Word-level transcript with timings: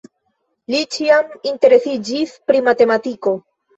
Li 0.75 0.79
ĉiam 0.95 1.29
interesiĝis 1.51 2.33
pri 2.49 2.67
matematiko. 2.69 3.37